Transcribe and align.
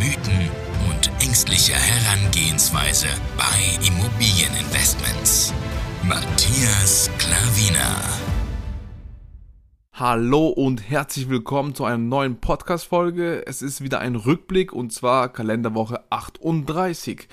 Mythen 0.00 0.48
und 0.88 1.10
ängstliche 1.22 1.74
Herangehensweise 1.74 3.08
bei 3.36 3.86
Immobilieninvestments. 3.86 5.52
Matthias 6.02 7.10
Klavina. 7.18 8.00
Hallo 9.92 10.48
und 10.48 10.88
herzlich 10.88 11.28
willkommen 11.28 11.74
zu 11.74 11.84
einer 11.84 11.98
neuen 11.98 12.40
Podcast-Folge. 12.40 13.46
Es 13.46 13.60
ist 13.60 13.82
wieder 13.82 14.00
ein 14.00 14.16
Rückblick 14.16 14.72
und 14.72 14.90
zwar 14.90 15.30
Kalenderwoche 15.30 16.02
38. 16.08 17.28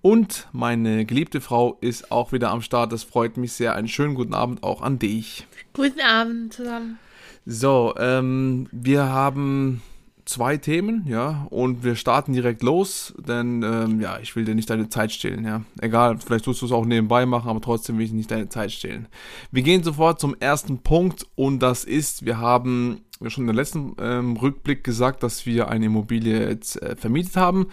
Und 0.00 0.46
meine 0.52 1.04
geliebte 1.04 1.40
Frau 1.40 1.76
ist 1.80 2.12
auch 2.12 2.30
wieder 2.30 2.52
am 2.52 2.62
Start. 2.62 2.92
Das 2.92 3.02
freut 3.02 3.36
mich 3.36 3.54
sehr. 3.54 3.74
Einen 3.74 3.88
schönen 3.88 4.14
guten 4.14 4.34
Abend 4.34 4.62
auch 4.62 4.80
an 4.80 5.00
dich. 5.00 5.48
Guten 5.72 6.00
Abend 6.00 6.52
zusammen. 6.52 7.00
So, 7.46 7.94
ähm, 7.98 8.68
wir 8.70 9.06
haben 9.06 9.82
zwei 10.24 10.56
Themen, 10.56 11.04
ja, 11.06 11.46
und 11.50 11.84
wir 11.84 11.96
starten 11.96 12.32
direkt 12.32 12.62
los, 12.62 13.14
denn 13.18 13.62
ähm, 13.62 14.00
ja, 14.00 14.18
ich 14.20 14.34
will 14.36 14.44
dir 14.44 14.54
nicht 14.54 14.70
deine 14.70 14.88
Zeit 14.88 15.12
stehlen, 15.12 15.44
ja. 15.44 15.62
Egal, 15.80 16.18
vielleicht 16.18 16.44
tust 16.44 16.62
du 16.62 16.66
es 16.66 16.72
auch 16.72 16.84
nebenbei 16.84 17.26
machen, 17.26 17.48
aber 17.48 17.60
trotzdem 17.60 17.98
will 17.98 18.04
ich 18.04 18.12
nicht 18.12 18.30
deine 18.30 18.48
Zeit 18.48 18.72
stehlen. 18.72 19.08
Wir 19.50 19.62
gehen 19.62 19.82
sofort 19.82 20.20
zum 20.20 20.36
ersten 20.38 20.78
Punkt 20.78 21.26
und 21.34 21.60
das 21.60 21.84
ist, 21.84 22.24
wir 22.24 22.38
haben 22.38 23.02
schon 23.30 23.48
im 23.48 23.54
letzten 23.54 23.94
ähm, 23.98 24.36
Rückblick 24.36 24.84
gesagt, 24.84 25.22
dass 25.22 25.46
wir 25.46 25.68
eine 25.68 25.86
Immobilie 25.86 26.48
jetzt 26.48 26.80
äh, 26.82 26.96
vermietet 26.96 27.36
haben 27.36 27.68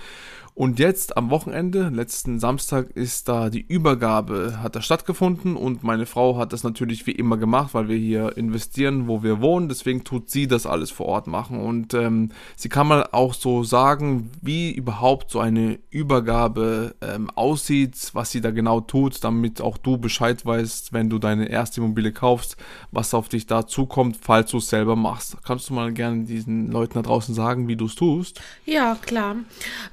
und 0.60 0.78
jetzt 0.78 1.16
am 1.16 1.30
Wochenende, 1.30 1.88
letzten 1.88 2.38
Samstag, 2.38 2.90
ist 2.90 3.30
da 3.30 3.50
die 3.50 3.66
Übergabe, 3.66 4.60
hat 4.62 4.76
da 4.76 4.82
stattgefunden 4.82 5.56
und 5.56 5.84
meine 5.84 6.06
Frau 6.06 6.36
hat 6.36 6.52
das 6.52 6.66
natürlich 6.66 7.08
wie 7.08 7.14
immer 7.14 7.38
gemacht, 7.38 7.74
weil 7.74 7.88
wir 7.88 7.96
hier 7.96 8.36
investieren, 8.36 9.08
wo 9.08 9.24
wir 9.24 9.40
wohnen. 9.40 9.70
Deswegen 9.70 10.04
tut 10.04 10.30
sie 10.30 10.48
das 10.48 10.66
alles 10.66 10.92
vor 10.92 11.06
Ort 11.06 11.28
machen. 11.28 11.62
Und 11.62 11.94
ähm, 11.94 12.32
sie 12.58 12.68
kann 12.68 12.90
mal 12.90 13.08
auch 13.14 13.34
so 13.36 13.64
sagen, 13.64 14.32
wie 14.42 14.70
überhaupt 14.74 15.32
so 15.32 15.40
eine 15.40 15.80
Übergabe 15.92 16.94
ähm, 17.00 17.30
aussieht, 17.30 18.10
was 18.12 18.32
sie 18.32 18.42
da 18.42 18.52
genau 18.52 18.82
tut, 18.82 19.24
damit 19.24 19.62
auch 19.62 19.78
du 19.78 19.98
Bescheid 19.98 20.46
weißt, 20.46 20.92
wenn 20.92 21.10
du 21.10 21.20
deine 21.20 21.48
erste 21.48 21.80
Immobilie 21.80 22.12
kaufst, 22.12 22.58
was 22.92 23.14
auf 23.14 23.30
dich 23.30 23.48
da 23.48 23.66
zukommt, 23.66 24.18
falls 24.22 24.52
du 24.52 24.58
es 24.58 24.68
selber 24.68 24.98
machst. 24.98 25.38
Kannst 25.46 25.70
du 25.70 25.74
mal 25.74 25.92
gerne 25.94 26.26
diesen 26.26 26.72
Leuten 26.72 26.96
da 26.96 27.02
draußen 27.02 27.34
sagen, 27.34 27.68
wie 27.68 27.76
du 27.76 27.86
es 27.86 27.96
tust? 27.96 28.42
Ja, 28.66 28.96
klar. 28.96 29.38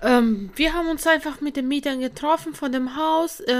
Ähm, 0.02 0.50
wir 0.56 0.74
haben 0.74 0.88
uns 0.88 1.06
einfach 1.06 1.40
mit 1.40 1.56
den 1.56 1.68
Mietern 1.68 2.00
getroffen 2.00 2.54
von 2.54 2.72
dem 2.72 2.96
Haus. 2.96 3.40
Äh, 3.40 3.52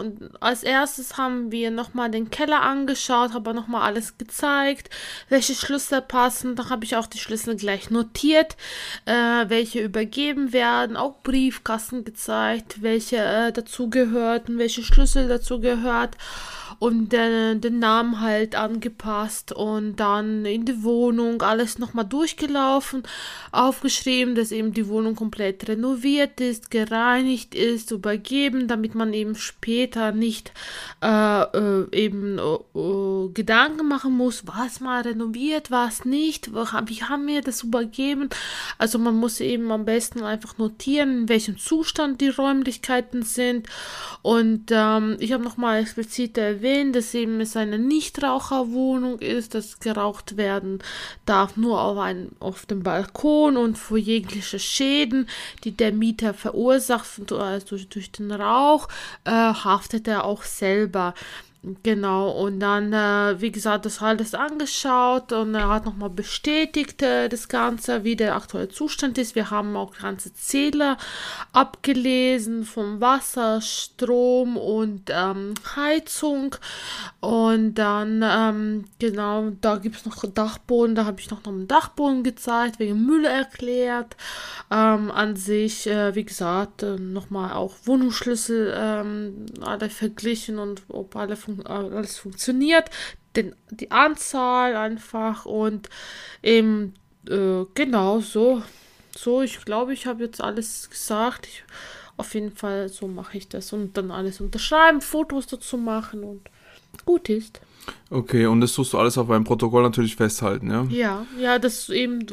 und 0.00 0.30
als 0.40 0.62
erstes 0.62 1.16
haben 1.16 1.52
wir 1.52 1.70
nochmal 1.70 2.10
den 2.10 2.30
Keller 2.30 2.62
angeschaut, 2.62 3.34
habe 3.34 3.54
nochmal 3.54 3.82
alles 3.82 4.18
gezeigt, 4.18 4.90
welche 5.28 5.54
Schlüssel 5.54 6.00
passen. 6.00 6.56
Da 6.56 6.70
habe 6.70 6.84
ich 6.84 6.96
auch 6.96 7.06
die 7.06 7.18
Schlüssel 7.18 7.56
gleich 7.56 7.90
notiert, 7.90 8.56
äh, 9.04 9.12
welche 9.48 9.80
übergeben 9.80 10.52
werden. 10.52 10.96
Auch 10.96 11.22
Briefkasten 11.22 12.04
gezeigt, 12.04 12.82
welche 12.82 13.18
äh, 13.18 13.52
dazugehörten, 13.52 14.58
welche 14.58 14.82
Schlüssel 14.82 15.28
dazugehört 15.28 16.16
und 16.78 17.12
den, 17.12 17.60
den 17.60 17.78
Namen 17.78 18.20
halt 18.20 18.54
angepasst 18.54 19.52
und 19.52 19.96
dann 19.96 20.44
in 20.44 20.64
die 20.64 20.82
Wohnung 20.82 21.42
alles 21.42 21.78
nochmal 21.78 22.04
durchgelaufen, 22.04 23.02
aufgeschrieben, 23.52 24.34
dass 24.34 24.52
eben 24.52 24.72
die 24.72 24.88
Wohnung 24.88 25.14
komplett 25.14 25.68
renoviert 25.68 26.40
ist, 26.40 26.70
gereinigt 26.70 27.54
ist, 27.54 27.90
übergeben, 27.90 28.68
damit 28.68 28.94
man 28.94 29.12
eben 29.12 29.34
später 29.34 30.12
nicht 30.12 30.52
äh, 31.02 31.42
äh, 31.42 31.86
eben 31.92 32.38
äh, 32.38 33.28
Gedanken 33.32 33.88
machen 33.88 34.16
muss, 34.16 34.46
was 34.46 34.80
mal 34.80 35.02
renoviert, 35.02 35.70
was 35.70 36.04
nicht, 36.04 36.52
wie 36.52 37.02
haben 37.02 37.26
wir 37.26 37.42
das 37.42 37.62
übergeben. 37.62 38.28
Also 38.78 38.98
man 38.98 39.16
muss 39.16 39.40
eben 39.40 39.70
am 39.70 39.84
besten 39.84 40.22
einfach 40.22 40.58
notieren, 40.58 41.18
in 41.22 41.28
welchem 41.28 41.58
Zustand 41.58 42.20
die 42.20 42.28
Räumlichkeiten 42.28 43.22
sind. 43.22 43.68
Und 44.22 44.70
ähm, 44.70 45.16
ich 45.20 45.32
habe 45.32 45.44
nochmal 45.44 45.80
explizit 45.80 46.38
erwähnt, 46.38 46.63
dass 46.92 47.14
eben 47.14 47.40
es 47.40 47.56
eine 47.56 47.78
Nichtraucherwohnung 47.78 49.20
ist, 49.20 49.54
dass 49.54 49.78
geraucht 49.78 50.36
werden 50.36 50.82
darf 51.26 51.56
nur 51.56 51.80
auf, 51.80 51.98
ein, 51.98 52.30
auf 52.40 52.66
dem 52.66 52.82
Balkon 52.82 53.56
und 53.56 53.78
für 53.78 53.98
jegliche 53.98 54.58
Schäden, 54.58 55.28
die 55.62 55.72
der 55.72 55.92
Mieter 55.92 56.34
verursacht 56.34 57.32
also 57.32 57.66
durch, 57.66 57.88
durch 57.88 58.10
den 58.10 58.32
Rauch, 58.32 58.88
äh, 59.24 59.30
haftet 59.30 60.08
er 60.08 60.24
auch 60.24 60.42
selber. 60.42 61.14
Genau, 61.82 62.30
und 62.30 62.60
dann, 62.60 62.92
äh, 62.92 63.40
wie 63.40 63.50
gesagt, 63.50 63.86
das 63.86 64.02
alles 64.02 64.34
angeschaut 64.34 65.32
und 65.32 65.54
er 65.54 65.70
hat 65.70 65.86
nochmal 65.86 66.10
bestätigt, 66.10 67.00
äh, 67.00 67.30
das 67.30 67.48
Ganze, 67.48 68.04
wie 68.04 68.16
der 68.16 68.36
aktuelle 68.36 68.68
Zustand 68.68 69.16
ist. 69.16 69.34
Wir 69.34 69.50
haben 69.50 69.74
auch 69.74 69.96
ganze 69.96 70.34
Zähler 70.34 70.98
abgelesen 71.54 72.64
vom 72.64 73.00
Wasser, 73.00 73.62
Strom 73.62 74.58
und 74.58 75.04
ähm, 75.08 75.54
Heizung. 75.74 76.54
Und 77.20 77.76
dann, 77.76 78.22
ähm, 78.22 78.84
genau, 78.98 79.52
da 79.62 79.76
gibt 79.76 79.96
es 79.96 80.04
noch 80.04 80.22
Dachboden, 80.30 80.94
da 80.94 81.06
habe 81.06 81.18
ich 81.18 81.30
noch, 81.30 81.46
einen 81.46 81.66
Dachboden 81.66 82.24
gezeigt, 82.24 82.78
wegen 82.78 83.06
Müll 83.06 83.24
erklärt. 83.24 84.18
Ähm, 84.70 85.10
an 85.10 85.36
sich, 85.36 85.86
äh, 85.86 86.14
wie 86.14 86.24
gesagt, 86.24 86.82
äh, 86.82 86.98
nochmal 86.98 87.52
auch 87.52 87.72
Wohnungsschlüssel 87.84 88.74
ähm, 88.76 89.46
alle 89.62 89.88
verglichen 89.88 90.58
und 90.58 90.82
ob 90.88 91.16
alle 91.16 91.36
funktionieren 91.36 91.53
alles 91.64 92.18
funktioniert, 92.18 92.90
den, 93.36 93.54
die 93.70 93.90
Anzahl 93.90 94.76
einfach 94.76 95.46
und 95.46 95.88
eben 96.42 96.94
äh, 97.28 97.64
genau 97.74 98.20
so. 98.20 98.62
So, 99.16 99.42
ich 99.42 99.64
glaube, 99.64 99.92
ich 99.92 100.06
habe 100.06 100.24
jetzt 100.24 100.40
alles 100.40 100.90
gesagt. 100.90 101.46
Ich, 101.46 101.64
auf 102.16 102.34
jeden 102.34 102.52
Fall, 102.52 102.88
so 102.88 103.08
mache 103.08 103.38
ich 103.38 103.48
das. 103.48 103.72
Und 103.72 103.96
dann 103.96 104.10
alles 104.10 104.40
unterschreiben, 104.40 105.00
Fotos 105.00 105.46
dazu 105.46 105.76
machen 105.76 106.24
und 106.24 106.42
gut 107.04 107.28
ist. 107.28 107.60
Okay, 108.10 108.46
und 108.46 108.60
das 108.60 108.72
tust 108.74 108.92
du 108.92 108.98
alles 108.98 109.18
auf 109.18 109.30
einem 109.30 109.44
Protokoll 109.44 109.82
natürlich 109.82 110.16
festhalten, 110.16 110.70
ja? 110.70 110.86
Ja, 110.88 111.26
ja, 111.38 111.58
das 111.58 111.88
eben, 111.88 112.24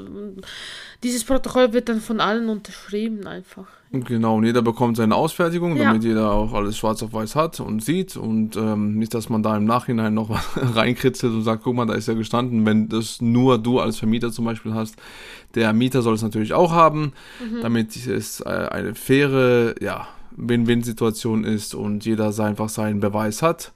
dieses 1.03 1.23
Protokoll 1.23 1.73
wird 1.73 1.89
dann 1.89 2.01
von 2.01 2.19
allen 2.19 2.49
unterschrieben 2.49 3.25
einfach. 3.25 3.67
Genau, 3.93 4.37
und 4.37 4.45
jeder 4.45 4.61
bekommt 4.61 4.95
seine 4.95 5.15
Ausfertigung, 5.15 5.75
ja. 5.75 5.85
damit 5.85 6.05
jeder 6.05 6.31
auch 6.31 6.53
alles 6.53 6.77
schwarz 6.77 7.03
auf 7.03 7.11
weiß 7.11 7.35
hat 7.35 7.59
und 7.59 7.83
sieht 7.83 8.15
und 8.15 8.55
ähm, 8.55 8.97
nicht, 8.97 9.13
dass 9.13 9.27
man 9.27 9.43
da 9.43 9.57
im 9.57 9.65
Nachhinein 9.65 10.13
noch 10.13 10.29
was 10.29 10.47
reinkritzelt 10.75 11.33
und 11.33 11.43
sagt, 11.43 11.63
guck 11.63 11.75
mal, 11.75 11.85
da 11.85 11.95
ist 11.95 12.07
ja 12.07 12.13
gestanden, 12.13 12.65
wenn 12.65 12.87
das 12.87 13.19
nur 13.19 13.57
du 13.57 13.81
als 13.81 13.97
Vermieter 13.97 14.31
zum 14.31 14.45
Beispiel 14.45 14.73
hast. 14.73 14.95
Der 15.55 15.73
Mieter 15.73 16.03
soll 16.03 16.13
es 16.13 16.21
natürlich 16.21 16.53
auch 16.53 16.71
haben, 16.71 17.11
mhm. 17.43 17.61
damit 17.61 17.95
es 17.95 18.39
äh, 18.39 18.45
eine 18.45 18.95
faire, 18.95 19.75
ja, 19.81 20.07
Win-Win-Situation 20.37 21.43
ist 21.43 21.75
und 21.75 22.05
jeder 22.05 22.27
einfach 22.39 22.69
seinen 22.69 23.01
Beweis 23.01 23.41
hat. 23.41 23.73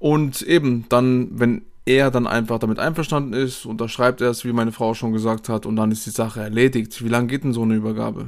Und 0.00 0.42
eben 0.42 0.86
dann, 0.88 1.28
wenn 1.38 1.62
er 1.84 2.10
dann 2.10 2.26
einfach 2.26 2.58
damit 2.58 2.78
einverstanden 2.78 3.34
ist, 3.34 3.66
unterschreibt 3.66 4.20
er 4.20 4.30
es, 4.30 4.44
wie 4.44 4.52
meine 4.52 4.72
Frau 4.72 4.94
schon 4.94 5.12
gesagt 5.12 5.48
hat, 5.48 5.66
und 5.66 5.76
dann 5.76 5.92
ist 5.92 6.06
die 6.06 6.10
Sache 6.10 6.40
erledigt. 6.40 7.04
Wie 7.04 7.08
lange 7.08 7.28
geht 7.28 7.44
denn 7.44 7.52
so 7.52 7.62
eine 7.62 7.74
Übergabe? 7.74 8.26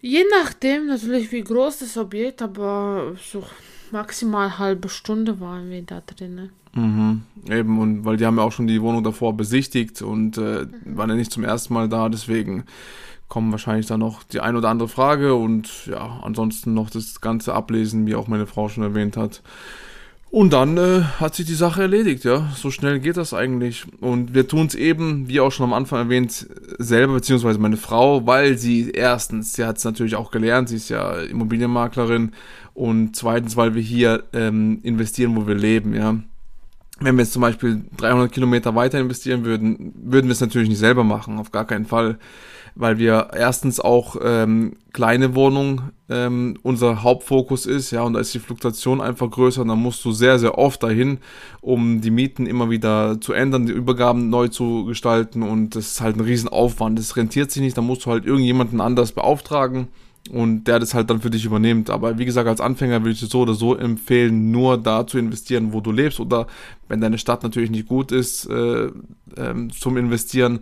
Je 0.00 0.24
nachdem 0.40 0.86
natürlich, 0.86 1.30
wie 1.30 1.42
groß 1.42 1.78
das 1.80 1.98
Objekt, 1.98 2.40
aber 2.40 3.14
so 3.22 3.44
maximal 3.90 4.58
halbe 4.58 4.88
Stunde 4.88 5.40
waren 5.40 5.70
wir 5.70 5.82
da 5.82 6.00
drin. 6.00 6.50
Mhm, 6.74 7.22
eben, 7.48 7.78
und 7.78 8.04
weil 8.04 8.16
die 8.16 8.26
haben 8.26 8.38
ja 8.38 8.42
auch 8.42 8.52
schon 8.52 8.66
die 8.66 8.82
Wohnung 8.82 9.04
davor 9.04 9.36
besichtigt 9.36 10.02
und 10.02 10.38
äh, 10.38 10.64
mhm. 10.64 10.96
waren 10.96 11.10
ja 11.10 11.16
nicht 11.16 11.32
zum 11.32 11.44
ersten 11.44 11.74
Mal 11.74 11.88
da, 11.88 12.08
deswegen 12.08 12.64
kommen 13.28 13.50
wahrscheinlich 13.50 13.86
dann 13.86 14.00
noch 14.00 14.22
die 14.22 14.40
ein 14.40 14.56
oder 14.56 14.68
andere 14.68 14.88
Frage 14.88 15.34
und 15.34 15.86
ja, 15.86 16.20
ansonsten 16.22 16.74
noch 16.74 16.90
das 16.90 17.20
Ganze 17.20 17.54
ablesen, 17.54 18.06
wie 18.06 18.14
auch 18.14 18.28
meine 18.28 18.46
Frau 18.46 18.68
schon 18.68 18.84
erwähnt 18.84 19.16
hat. 19.16 19.42
Und 20.36 20.52
dann 20.52 20.76
äh, 20.76 21.00
hat 21.18 21.34
sich 21.34 21.46
die 21.46 21.54
Sache 21.54 21.80
erledigt, 21.80 22.24
ja. 22.24 22.50
So 22.54 22.70
schnell 22.70 23.00
geht 23.00 23.16
das 23.16 23.32
eigentlich. 23.32 23.86
Und 24.02 24.34
wir 24.34 24.46
tun 24.46 24.66
es 24.66 24.74
eben, 24.74 25.28
wie 25.28 25.40
auch 25.40 25.50
schon 25.50 25.64
am 25.64 25.72
Anfang 25.72 25.98
erwähnt, 25.98 26.46
selber, 26.76 27.14
beziehungsweise 27.14 27.58
meine 27.58 27.78
Frau, 27.78 28.26
weil 28.26 28.58
sie 28.58 28.90
erstens, 28.90 29.54
sie 29.54 29.64
hat 29.64 29.78
es 29.78 29.84
natürlich 29.84 30.14
auch 30.14 30.30
gelernt, 30.30 30.68
sie 30.68 30.76
ist 30.76 30.90
ja 30.90 31.14
Immobilienmaklerin 31.22 32.32
und 32.74 33.16
zweitens, 33.16 33.56
weil 33.56 33.74
wir 33.74 33.80
hier 33.80 34.24
ähm, 34.34 34.80
investieren, 34.82 35.34
wo 35.36 35.46
wir 35.46 35.54
leben, 35.54 35.94
ja. 35.94 36.18
Wenn 36.98 37.16
wir 37.16 37.24
jetzt 37.24 37.32
zum 37.32 37.42
Beispiel 37.42 37.84
300 37.98 38.32
Kilometer 38.32 38.74
weiter 38.74 38.98
investieren 38.98 39.44
würden, 39.44 39.92
würden 39.96 40.26
wir 40.26 40.32
es 40.32 40.40
natürlich 40.40 40.68
nicht 40.68 40.78
selber 40.78 41.04
machen, 41.04 41.38
auf 41.38 41.52
gar 41.52 41.66
keinen 41.66 41.84
Fall, 41.84 42.18
weil 42.74 42.98
wir 42.98 43.30
erstens 43.34 43.80
auch 43.80 44.16
ähm, 44.22 44.76
kleine 44.92 45.34
Wohnungen 45.34 45.92
ähm, 46.08 46.56
unser 46.62 47.02
Hauptfokus 47.02 47.66
ist, 47.66 47.90
ja, 47.90 48.02
und 48.02 48.14
da 48.14 48.20
ist 48.20 48.32
die 48.32 48.38
Fluktuation 48.38 49.02
einfach 49.02 49.30
größer 49.30 49.60
und 49.60 49.68
dann 49.68 49.82
musst 49.82 50.04
du 50.06 50.12
sehr, 50.12 50.38
sehr 50.38 50.56
oft 50.56 50.82
dahin, 50.82 51.18
um 51.60 52.00
die 52.00 52.10
Mieten 52.10 52.46
immer 52.46 52.70
wieder 52.70 53.20
zu 53.20 53.34
ändern, 53.34 53.66
die 53.66 53.72
Übergaben 53.72 54.30
neu 54.30 54.48
zu 54.48 54.86
gestalten 54.86 55.42
und 55.42 55.74
das 55.76 55.92
ist 55.92 56.00
halt 56.00 56.16
ein 56.16 56.20
Riesenaufwand, 56.20 56.98
das 56.98 57.16
rentiert 57.16 57.50
sich 57.50 57.62
nicht, 57.62 57.76
da 57.76 57.82
musst 57.82 58.06
du 58.06 58.10
halt 58.10 58.24
irgendjemanden 58.24 58.80
anders 58.80 59.12
beauftragen 59.12 59.88
und 60.30 60.64
der 60.64 60.78
das 60.78 60.94
halt 60.94 61.10
dann 61.10 61.20
für 61.20 61.30
dich 61.30 61.44
übernimmt. 61.44 61.90
Aber 61.90 62.18
wie 62.18 62.24
gesagt, 62.24 62.48
als 62.48 62.60
Anfänger 62.60 63.00
würde 63.00 63.10
ich 63.10 63.20
dir 63.20 63.26
so 63.26 63.40
oder 63.40 63.54
so 63.54 63.74
empfehlen, 63.74 64.50
nur 64.50 64.78
da 64.78 65.06
zu 65.06 65.18
investieren, 65.18 65.72
wo 65.72 65.80
du 65.80 65.92
lebst 65.92 66.20
oder 66.20 66.46
wenn 66.88 67.00
deine 67.00 67.18
Stadt 67.18 67.42
natürlich 67.42 67.70
nicht 67.70 67.88
gut 67.88 68.12
ist 68.12 68.46
äh, 68.46 68.90
ähm, 69.38 69.70
zum 69.70 69.96
Investieren, 69.96 70.60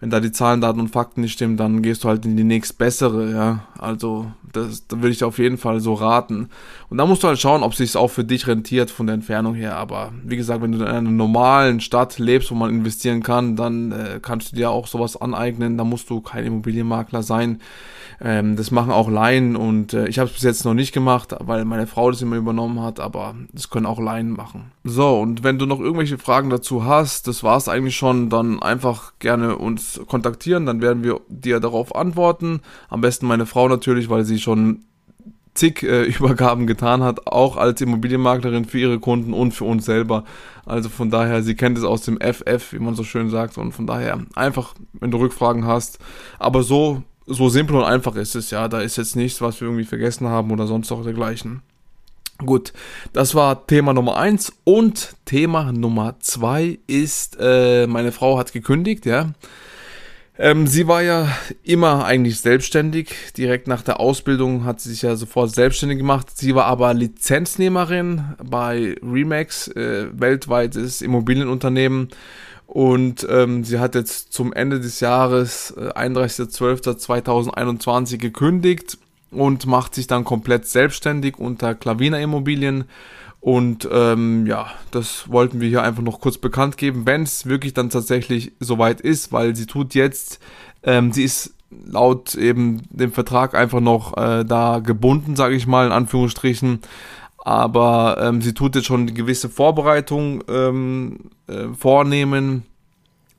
wenn 0.00 0.10
da 0.10 0.20
die 0.20 0.30
Zahlen, 0.30 0.60
Daten 0.60 0.78
und 0.78 0.90
Fakten 0.90 1.22
nicht 1.22 1.32
stimmen, 1.32 1.56
dann 1.56 1.82
gehst 1.82 2.04
du 2.04 2.08
halt 2.08 2.24
in 2.24 2.36
die 2.36 2.44
nächstbessere, 2.44 3.32
ja. 3.32 3.64
Also, 3.78 4.30
das, 4.52 4.86
da 4.86 4.96
würde 4.96 5.10
ich 5.10 5.24
auf 5.24 5.38
jeden 5.38 5.58
Fall 5.58 5.80
so 5.80 5.94
raten. 5.94 6.48
Und 6.88 6.98
da 6.98 7.06
musst 7.06 7.22
du 7.22 7.28
halt 7.28 7.38
schauen, 7.38 7.62
ob 7.62 7.72
es 7.72 7.78
sich 7.78 7.96
auch 7.96 8.08
für 8.08 8.24
dich 8.24 8.46
rentiert 8.46 8.90
von 8.90 9.06
der 9.06 9.14
Entfernung 9.14 9.54
her. 9.54 9.76
Aber 9.76 10.12
wie 10.24 10.36
gesagt, 10.36 10.62
wenn 10.62 10.72
du 10.72 10.78
in 10.78 10.84
einer 10.84 11.10
normalen 11.10 11.80
Stadt 11.80 12.18
lebst, 12.18 12.50
wo 12.50 12.54
man 12.54 12.70
investieren 12.70 13.22
kann, 13.22 13.56
dann 13.56 13.92
äh, 13.92 14.20
kannst 14.22 14.52
du 14.52 14.56
dir 14.56 14.70
auch 14.70 14.86
sowas 14.86 15.20
aneignen. 15.20 15.76
Da 15.76 15.84
musst 15.84 16.08
du 16.10 16.20
kein 16.20 16.46
Immobilienmakler 16.46 17.22
sein. 17.22 17.60
Ähm, 18.20 18.56
das 18.56 18.70
machen 18.72 18.90
auch 18.90 19.08
Laien 19.08 19.54
und 19.54 19.92
äh, 19.92 20.08
ich 20.08 20.18
habe 20.18 20.28
es 20.28 20.34
bis 20.34 20.42
jetzt 20.42 20.64
noch 20.64 20.74
nicht 20.74 20.92
gemacht, 20.92 21.36
weil 21.38 21.64
meine 21.64 21.86
Frau 21.86 22.10
das 22.10 22.20
immer 22.20 22.34
übernommen 22.34 22.80
hat, 22.82 22.98
aber 22.98 23.36
das 23.52 23.70
können 23.70 23.86
auch 23.86 24.00
Laien 24.00 24.30
machen. 24.30 24.72
So, 24.82 25.20
und 25.20 25.44
wenn 25.44 25.58
du 25.58 25.66
noch 25.66 25.78
irgendwelche 25.78 26.18
Fragen 26.18 26.50
dazu 26.50 26.84
hast, 26.84 27.28
das 27.28 27.44
war 27.44 27.56
es 27.56 27.68
eigentlich 27.68 27.96
schon, 27.96 28.07
dann 28.12 28.62
einfach 28.62 29.12
gerne 29.18 29.56
uns 29.56 30.00
kontaktieren, 30.06 30.66
dann 30.66 30.80
werden 30.80 31.04
wir 31.04 31.20
dir 31.28 31.60
darauf 31.60 31.94
antworten. 31.94 32.60
Am 32.88 33.00
besten 33.00 33.26
meine 33.26 33.46
Frau 33.46 33.68
natürlich, 33.68 34.08
weil 34.08 34.24
sie 34.24 34.38
schon 34.38 34.84
zig 35.54 35.82
äh, 35.82 36.04
Übergaben 36.18 36.66
getan 36.66 37.02
hat, 37.02 37.26
auch 37.26 37.56
als 37.56 37.80
Immobilienmaklerin 37.80 38.64
für 38.64 38.78
ihre 38.78 38.98
Kunden 38.98 39.32
und 39.32 39.52
für 39.52 39.64
uns 39.64 39.84
selber. 39.84 40.24
Also 40.66 40.88
von 40.88 41.10
daher, 41.10 41.42
sie 41.42 41.54
kennt 41.54 41.78
es 41.78 41.84
aus 41.84 42.02
dem 42.02 42.18
FF, 42.20 42.72
wie 42.72 42.78
man 42.78 42.94
so 42.94 43.04
schön 43.04 43.30
sagt. 43.30 43.58
Und 43.58 43.72
von 43.72 43.86
daher 43.86 44.18
einfach, 44.34 44.74
wenn 44.92 45.10
du 45.10 45.18
Rückfragen 45.18 45.66
hast. 45.66 45.98
Aber 46.38 46.62
so 46.62 47.02
so 47.28 47.48
simpel 47.50 47.76
und 47.76 47.84
einfach 47.84 48.16
ist 48.16 48.34
es, 48.34 48.50
ja. 48.50 48.68
Da 48.68 48.80
ist 48.80 48.96
jetzt 48.96 49.14
nichts, 49.14 49.40
was 49.40 49.60
wir 49.60 49.68
irgendwie 49.68 49.84
vergessen 49.84 50.28
haben 50.28 50.50
oder 50.50 50.66
sonst 50.66 50.90
auch 50.90 51.02
dergleichen. 51.02 51.62
Gut, 52.44 52.72
das 53.12 53.34
war 53.34 53.66
Thema 53.66 53.92
Nummer 53.92 54.16
eins 54.16 54.52
und 54.62 55.14
Thema 55.24 55.72
Nummer 55.72 56.20
zwei 56.20 56.78
ist, 56.86 57.36
äh, 57.40 57.88
meine 57.88 58.12
Frau 58.12 58.38
hat 58.38 58.52
gekündigt, 58.52 59.06
ja. 59.06 59.32
Ähm, 60.38 60.68
sie 60.68 60.86
war 60.86 61.02
ja 61.02 61.28
immer 61.64 62.04
eigentlich 62.04 62.38
selbstständig. 62.38 63.12
Direkt 63.36 63.66
nach 63.66 63.82
der 63.82 63.98
Ausbildung 63.98 64.64
hat 64.64 64.80
sie 64.80 64.90
sich 64.90 65.02
ja 65.02 65.16
sofort 65.16 65.52
selbstständig 65.52 65.98
gemacht. 65.98 66.28
Sie 66.32 66.54
war 66.54 66.66
aber 66.66 66.94
Lizenznehmerin 66.94 68.36
bei 68.48 68.94
Remax, 69.02 69.66
äh, 69.68 70.06
weltweites 70.12 71.02
Immobilienunternehmen 71.02 72.10
und 72.68 73.26
ähm, 73.28 73.64
sie 73.64 73.80
hat 73.80 73.96
jetzt 73.96 74.32
zum 74.32 74.52
Ende 74.52 74.78
des 74.78 75.00
Jahres, 75.00 75.74
äh, 75.76 75.90
31.12.2021, 75.90 78.18
gekündigt 78.18 78.96
und 79.30 79.66
macht 79.66 79.94
sich 79.94 80.06
dann 80.06 80.24
komplett 80.24 80.66
selbstständig 80.66 81.38
unter 81.38 81.74
Klavina 81.74 82.18
Immobilien. 82.18 82.84
Und 83.40 83.88
ähm, 83.92 84.46
ja, 84.46 84.66
das 84.90 85.30
wollten 85.30 85.60
wir 85.60 85.68
hier 85.68 85.82
einfach 85.82 86.02
noch 86.02 86.20
kurz 86.20 86.38
bekannt 86.38 86.76
geben, 86.76 87.06
wenn 87.06 87.22
es 87.22 87.46
wirklich 87.46 87.72
dann 87.72 87.90
tatsächlich 87.90 88.52
soweit 88.58 89.00
ist, 89.00 89.32
weil 89.32 89.54
sie 89.54 89.66
tut 89.66 89.94
jetzt, 89.94 90.40
ähm, 90.82 91.12
sie 91.12 91.24
ist 91.24 91.54
laut 91.70 92.34
eben 92.34 92.82
dem 92.90 93.12
Vertrag 93.12 93.54
einfach 93.54 93.80
noch 93.80 94.16
äh, 94.16 94.44
da 94.44 94.80
gebunden, 94.80 95.36
sage 95.36 95.54
ich 95.54 95.66
mal, 95.66 95.86
in 95.86 95.92
Anführungsstrichen 95.92 96.80
aber 97.48 98.18
ähm, 98.20 98.42
sie 98.42 98.52
tut 98.52 98.74
jetzt 98.74 98.84
schon 98.84 99.00
eine 99.02 99.12
gewisse 99.14 99.48
Vorbereitung 99.48 100.44
ähm, 100.48 101.30
äh, 101.46 101.68
vornehmen. 101.68 102.64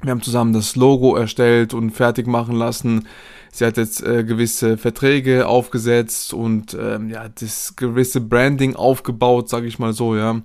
Wir 0.02 0.10
haben 0.10 0.24
zusammen 0.24 0.52
das 0.52 0.76
Logo 0.76 1.16
erstellt 1.16 1.76
und 1.76 1.92
fertig 1.92 2.26
machen 2.26 2.56
lassen. 2.56 3.08
Sie 3.52 3.66
hat 3.66 3.78
jetzt 3.78 4.02
äh, 4.04 4.24
gewisse 4.24 4.78
Verträge 4.78 5.48
aufgesetzt 5.48 6.34
und 6.34 6.76
ähm, 6.80 7.10
ja, 7.10 7.30
das 7.30 7.76
gewisse 7.76 8.22
Branding 8.22 8.76
aufgebaut, 8.76 9.50
sage 9.50 9.68
ich 9.68 9.80
mal 9.80 9.94
so, 9.94 10.16
ja. 10.16 10.42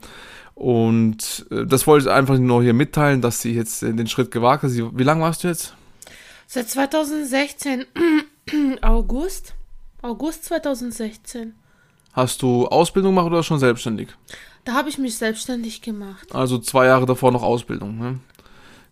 Und 0.55 1.47
äh, 1.51 1.67
das 1.67 1.87
wollte 1.87 2.07
ich 2.07 2.15
einfach 2.15 2.39
nur 2.39 2.63
hier 2.63 2.75
mitteilen, 2.75 3.21
dass 3.21 3.41
sie 3.41 3.55
jetzt 3.55 3.83
äh, 3.83 3.93
den 3.93 4.07
Schritt 4.07 4.31
gewagt 4.31 4.63
hat. 4.63 4.71
Sie, 4.71 4.85
wie 4.97 5.03
lange 5.03 5.23
warst 5.23 5.45
du 5.45 5.49
jetzt? 5.49 5.75
Seit 6.47 6.69
2016, 6.69 7.85
August. 8.83 9.55
August 10.03 10.45
2016. 10.45 11.55
Hast 12.13 12.43
du 12.43 12.67
Ausbildung 12.67 13.15
gemacht 13.15 13.27
oder 13.27 13.43
schon 13.43 13.59
selbstständig? 13.59 14.09
Da 14.65 14.75
habe 14.75 14.89
ich 14.89 14.99
mich 14.99 15.17
selbstständig 15.17 15.83
gemacht. 15.83 16.35
Also 16.35 16.59
zwei 16.59 16.87
Jahre 16.87 17.07
davor 17.07 17.33
noch 17.33 17.43
Ausbildung, 17.43 17.99
ne? 17.99 18.21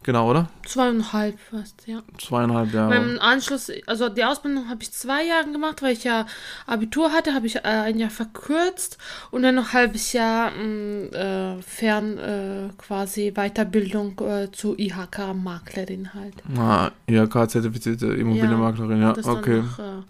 Genau, 0.04 0.30
oder? 0.30 0.48
Zweieinhalb 0.66 1.38
fast, 1.38 1.86
ja. 1.86 2.02
Zweieinhalb 2.18 2.72
Jahre. 2.72 2.90
Beim 2.90 3.18
Anschluss, 3.20 3.70
also 3.86 4.08
die 4.08 4.24
Ausbildung 4.24 4.68
habe 4.68 4.82
ich 4.82 4.92
zwei 4.92 5.24
Jahre 5.24 5.50
gemacht, 5.50 5.80
weil 5.80 5.92
ich 5.92 6.02
ja 6.02 6.26
Abitur 6.66 7.12
hatte, 7.12 7.34
habe 7.34 7.46
ich 7.46 7.56
äh, 7.56 7.60
ein 7.62 7.98
Jahr 7.98 8.10
verkürzt 8.10 8.98
und 9.30 9.42
dann 9.42 9.54
noch 9.54 9.68
ein 9.68 9.72
halbes 9.72 10.12
Jahr 10.12 10.50
mh, 10.50 10.64
mm, 10.64 11.14
äh, 11.14 11.62
fern 11.62 12.18
äh, 12.18 12.68
quasi 12.78 13.32
Weiterbildung 13.32 14.18
äh, 14.20 14.50
zu 14.50 14.76
IHK-Maklerin 14.76 16.14
halt. 16.14 16.34
Ah, 16.58 16.90
IHK-zertifizierte 17.06 18.06
Immobilienmaklerin, 18.06 19.00
ja, 19.00 19.08
ja. 19.08 19.12
Das 19.12 19.26
okay. 19.26 19.62
Noch, 19.62 19.78
äh. 19.78 20.02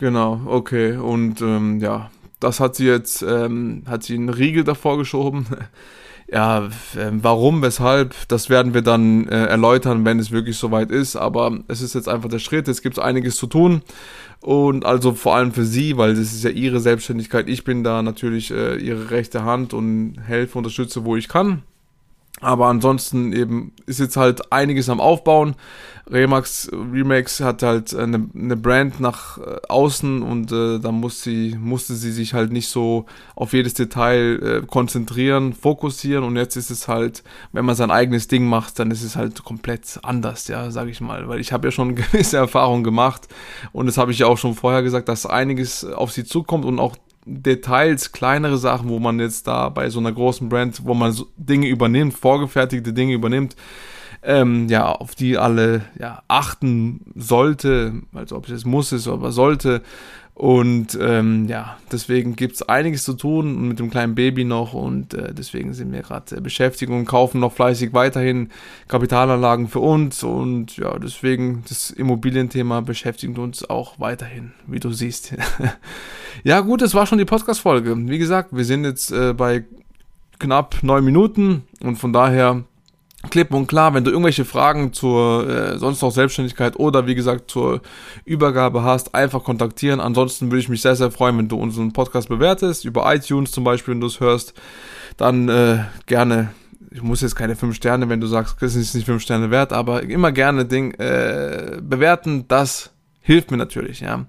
Genau, 0.00 0.40
okay. 0.46 0.96
Und 0.96 1.40
ähm, 1.42 1.78
ja, 1.78 2.10
das 2.40 2.58
hat 2.60 2.74
sie 2.76 2.86
jetzt, 2.86 3.22
ähm, 3.22 3.84
hat 3.86 4.02
sie 4.02 4.14
einen 4.14 4.28
Riegel 4.30 4.64
davor 4.64 4.98
geschoben. 4.98 5.46
Ja, 6.30 6.66
äh, 6.66 7.10
warum, 7.12 7.62
weshalb, 7.62 8.14
das 8.28 8.50
werden 8.50 8.74
wir 8.74 8.82
dann 8.82 9.26
äh, 9.28 9.46
erläutern, 9.46 10.04
wenn 10.04 10.18
es 10.18 10.30
wirklich 10.30 10.58
soweit 10.58 10.90
ist. 10.90 11.16
Aber 11.16 11.58
es 11.68 11.80
ist 11.80 11.94
jetzt 11.94 12.08
einfach 12.08 12.28
der 12.28 12.38
Schritt, 12.38 12.68
jetzt 12.68 12.82
gibt 12.82 12.98
es 12.98 13.02
einiges 13.02 13.36
zu 13.36 13.46
tun. 13.46 13.82
Und 14.40 14.84
also 14.84 15.14
vor 15.14 15.34
allem 15.34 15.52
für 15.52 15.64
sie, 15.64 15.96
weil 15.96 16.14
das 16.14 16.32
ist 16.32 16.44
ja 16.44 16.50
ihre 16.50 16.80
Selbstständigkeit. 16.80 17.48
Ich 17.48 17.64
bin 17.64 17.82
da 17.82 18.02
natürlich 18.02 18.50
äh, 18.50 18.76
ihre 18.76 19.10
rechte 19.10 19.44
Hand 19.44 19.72
und 19.72 20.16
helfe, 20.22 20.58
unterstütze, 20.58 21.04
wo 21.04 21.16
ich 21.16 21.28
kann. 21.28 21.62
Aber 22.40 22.66
ansonsten 22.66 23.32
eben 23.32 23.72
ist 23.86 23.98
jetzt 23.98 24.16
halt 24.16 24.52
einiges 24.52 24.88
am 24.88 25.00
Aufbauen. 25.00 25.56
Remax 26.10 26.70
Remax 26.72 27.40
hat 27.40 27.62
halt 27.62 27.94
eine, 27.94 28.28
eine 28.34 28.56
Brand 28.56 29.00
nach 29.00 29.38
äh, 29.38 29.56
außen 29.68 30.22
und 30.22 30.52
äh, 30.52 30.78
da 30.78 30.92
muss 30.92 31.22
sie, 31.22 31.56
musste 31.58 31.94
sie 31.94 32.12
sich 32.12 32.34
halt 32.34 32.52
nicht 32.52 32.68
so 32.68 33.06
auf 33.34 33.52
jedes 33.52 33.74
Detail 33.74 34.40
äh, 34.62 34.66
konzentrieren, 34.66 35.52
fokussieren. 35.52 36.24
Und 36.24 36.36
jetzt 36.36 36.56
ist 36.56 36.70
es 36.70 36.88
halt, 36.88 37.24
wenn 37.52 37.64
man 37.64 37.74
sein 37.74 37.90
eigenes 37.90 38.28
Ding 38.28 38.46
macht, 38.46 38.78
dann 38.78 38.90
ist 38.90 39.02
es 39.02 39.16
halt 39.16 39.44
komplett 39.44 39.98
anders, 40.02 40.48
ja, 40.48 40.70
sag 40.70 40.88
ich 40.88 41.00
mal, 41.00 41.28
weil 41.28 41.40
ich 41.40 41.52
habe 41.52 41.66
ja 41.66 41.72
schon 41.72 41.94
gewisse 41.94 42.36
Erfahrungen 42.36 42.84
gemacht. 42.84 43.28
Und 43.72 43.86
das 43.86 43.98
habe 43.98 44.12
ich 44.12 44.20
ja 44.20 44.26
auch 44.28 44.38
schon 44.38 44.54
vorher 44.54 44.82
gesagt, 44.82 45.08
dass 45.08 45.26
einiges 45.26 45.84
auf 45.84 46.12
sie 46.12 46.24
zukommt 46.24 46.64
und 46.64 46.78
auch 46.78 46.96
Details, 47.28 48.12
kleinere 48.12 48.58
Sachen, 48.58 48.88
wo 48.88 48.98
man 48.98 49.20
jetzt 49.20 49.46
da 49.46 49.68
bei 49.68 49.90
so 49.90 50.00
einer 50.00 50.12
großen 50.12 50.48
Brand, 50.48 50.84
wo 50.84 50.94
man 50.94 51.12
so 51.12 51.26
Dinge 51.36 51.68
übernimmt, 51.68 52.14
vorgefertigte 52.14 52.92
Dinge 52.92 53.12
übernimmt, 53.12 53.56
ähm, 54.22 54.68
ja, 54.68 54.90
auf 54.90 55.14
die 55.14 55.38
alle 55.38 55.82
ja, 55.98 56.22
achten 56.28 57.00
sollte, 57.14 58.02
also 58.12 58.36
ob 58.36 58.44
es 58.46 58.50
jetzt 58.50 58.66
muss 58.66 58.92
ist, 58.92 59.06
aber 59.06 59.30
sollte. 59.32 59.82
Und 60.38 60.96
ähm, 61.00 61.48
ja, 61.48 61.78
deswegen 61.90 62.36
gibt 62.36 62.54
es 62.54 62.62
einiges 62.62 63.02
zu 63.02 63.14
tun 63.14 63.66
mit 63.66 63.80
dem 63.80 63.90
kleinen 63.90 64.14
Baby 64.14 64.44
noch 64.44 64.72
und 64.72 65.12
äh, 65.12 65.34
deswegen 65.34 65.74
sind 65.74 65.90
wir 65.90 66.02
gerade 66.02 66.36
äh, 66.36 66.40
beschäftigt 66.40 66.92
und 66.92 67.06
kaufen 67.06 67.40
noch 67.40 67.52
fleißig 67.52 67.92
weiterhin 67.92 68.50
Kapitalanlagen 68.86 69.66
für 69.66 69.80
uns 69.80 70.22
und 70.22 70.76
ja, 70.76 70.96
deswegen 70.96 71.64
das 71.68 71.90
Immobilienthema 71.90 72.82
beschäftigt 72.82 73.36
uns 73.36 73.68
auch 73.68 73.98
weiterhin, 73.98 74.52
wie 74.68 74.78
du 74.78 74.92
siehst. 74.92 75.34
ja 76.44 76.60
gut, 76.60 76.82
das 76.82 76.94
war 76.94 77.04
schon 77.06 77.18
die 77.18 77.24
Podcast-Folge. 77.24 77.96
Wie 78.08 78.18
gesagt, 78.18 78.50
wir 78.52 78.64
sind 78.64 78.84
jetzt 78.84 79.10
äh, 79.10 79.32
bei 79.32 79.64
knapp 80.38 80.84
neun 80.84 81.04
Minuten 81.04 81.64
und 81.80 81.96
von 81.96 82.12
daher 82.12 82.62
klipp 83.30 83.52
und 83.52 83.66
klar, 83.66 83.94
wenn 83.94 84.04
du 84.04 84.10
irgendwelche 84.10 84.44
Fragen 84.44 84.92
zur 84.92 85.48
äh, 85.48 85.78
sonst 85.78 86.02
noch 86.02 86.10
Selbstständigkeit 86.10 86.78
oder 86.78 87.06
wie 87.06 87.14
gesagt 87.14 87.50
zur 87.50 87.80
Übergabe 88.24 88.82
hast, 88.82 89.14
einfach 89.14 89.44
kontaktieren. 89.44 90.00
Ansonsten 90.00 90.50
würde 90.50 90.60
ich 90.60 90.68
mich 90.68 90.82
sehr, 90.82 90.96
sehr 90.96 91.10
freuen, 91.10 91.38
wenn 91.38 91.48
du 91.48 91.56
unseren 91.56 91.92
Podcast 91.92 92.28
bewertest, 92.28 92.84
über 92.84 93.12
iTunes 93.14 93.52
zum 93.52 93.64
Beispiel, 93.64 93.94
wenn 93.94 94.00
du 94.00 94.06
es 94.06 94.20
hörst, 94.20 94.54
dann 95.16 95.48
äh, 95.48 95.84
gerne. 96.06 96.50
Ich 96.90 97.02
muss 97.02 97.20
jetzt 97.20 97.36
keine 97.36 97.54
fünf 97.54 97.76
Sterne, 97.76 98.08
wenn 98.08 98.20
du 98.20 98.26
sagst, 98.26 98.56
das 98.60 98.74
ist 98.74 98.94
nicht 98.94 99.04
fünf 99.04 99.22
Sterne 99.22 99.50
wert, 99.50 99.72
aber 99.74 100.02
immer 100.02 100.32
gerne 100.32 100.64
Ding 100.64 100.94
äh, 100.94 101.78
bewerten, 101.82 102.48
das 102.48 102.92
hilft 103.28 103.50
mir 103.50 103.58
natürlich, 103.58 104.00
ja. 104.00 104.24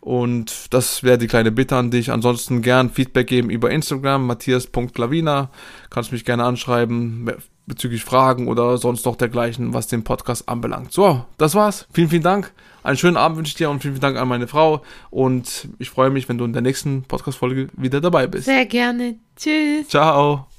Und 0.00 0.74
das 0.74 1.02
wäre 1.02 1.16
die 1.16 1.26
kleine 1.26 1.50
Bitte 1.50 1.76
an 1.76 1.90
dich. 1.90 2.10
Ansonsten 2.12 2.60
gern 2.60 2.90
Feedback 2.90 3.26
geben 3.26 3.48
über 3.48 3.70
Instagram, 3.70 4.26
matthias.klavina. 4.26 5.50
Kannst 5.88 6.12
mich 6.12 6.26
gerne 6.26 6.44
anschreiben 6.44 7.24
bezüglich 7.66 8.04
Fragen 8.04 8.48
oder 8.48 8.76
sonst 8.78 9.04
noch 9.06 9.16
dergleichen, 9.16 9.74
was 9.74 9.86
den 9.86 10.04
Podcast 10.04 10.48
anbelangt. 10.48 10.92
So, 10.92 11.24
das 11.38 11.54
war's. 11.54 11.86
Vielen, 11.92 12.08
vielen 12.08 12.22
Dank. 12.22 12.52
Einen 12.82 12.96
schönen 12.96 13.16
Abend 13.16 13.38
wünsche 13.38 13.50
ich 13.50 13.54
dir 13.54 13.70
und 13.70 13.80
vielen, 13.80 13.94
vielen 13.94 14.00
Dank 14.00 14.16
an 14.16 14.28
meine 14.28 14.48
Frau. 14.48 14.82
Und 15.10 15.68
ich 15.78 15.90
freue 15.90 16.10
mich, 16.10 16.28
wenn 16.28 16.38
du 16.38 16.44
in 16.44 16.52
der 16.52 16.62
nächsten 16.62 17.02
Podcast-Folge 17.04 17.68
wieder 17.76 18.00
dabei 18.00 18.26
bist. 18.26 18.46
Sehr 18.46 18.66
gerne. 18.66 19.16
Tschüss. 19.36 19.88
Ciao. 19.88 20.51